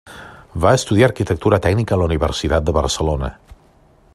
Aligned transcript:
Va 0.63 0.71
estudiar 0.77 1.09
Arquitectura 1.09 1.59
Tècnica 1.65 1.95
a 1.97 1.99
la 2.03 2.07
Universitat 2.13 2.67
de 2.71 2.75
Barcelona. 2.79 3.31